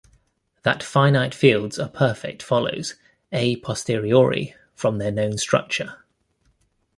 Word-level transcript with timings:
That 0.63 0.81
finite 0.81 1.35
fields 1.35 1.77
are 1.77 1.87
perfect 1.87 2.41
follows 2.41 2.95
"a 3.31 3.57
posteriori" 3.57 4.55
from 4.73 4.97
their 4.97 5.11
known 5.11 5.37
structure. 5.37 5.99